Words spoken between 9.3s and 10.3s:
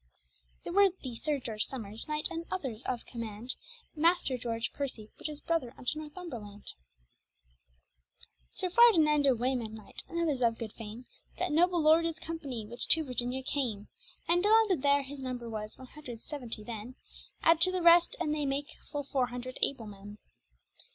Wayneman Knight, and